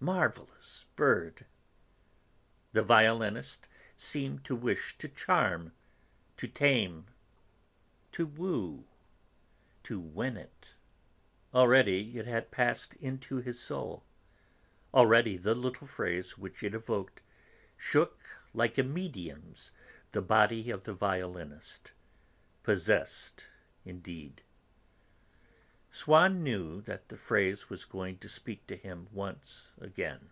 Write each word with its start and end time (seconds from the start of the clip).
Marvellous 0.00 0.84
bird! 0.96 1.46
The 2.74 2.82
violinist 2.82 3.68
seemed 3.96 4.44
to 4.44 4.54
wish 4.54 4.98
to 4.98 5.08
charm, 5.08 5.72
to 6.36 6.46
tame, 6.46 7.06
to 8.12 8.26
woo, 8.26 8.84
to 9.84 9.98
win 9.98 10.36
it. 10.36 10.74
Already 11.54 12.18
it 12.18 12.26
had 12.26 12.50
passed 12.50 12.96
into 12.96 13.36
his 13.38 13.58
soul, 13.58 14.04
already 14.92 15.38
the 15.38 15.54
little 15.54 15.86
phrase 15.86 16.36
which 16.36 16.62
it 16.62 16.74
evoked 16.74 17.22
shook 17.78 18.20
like 18.52 18.76
a 18.76 18.82
medium's 18.82 19.70
the 20.12 20.20
body 20.20 20.70
of 20.70 20.82
the 20.82 20.92
violinist, 20.92 21.94
'possessed' 22.62 23.48
indeed. 23.86 24.42
Swann 25.90 26.42
knew 26.42 26.80
that 26.80 27.08
the 27.08 27.16
phrase 27.16 27.70
was 27.70 27.84
going 27.84 28.18
to 28.18 28.28
speak 28.28 28.66
to 28.66 28.76
him 28.76 29.06
once 29.12 29.70
again. 29.80 30.28